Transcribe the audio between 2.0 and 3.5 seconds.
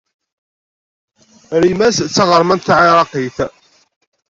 d taɣermant taɛiraqit.